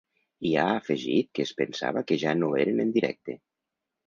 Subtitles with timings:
[0.51, 3.39] I ha afegit que es pensava que ja no eren en directe.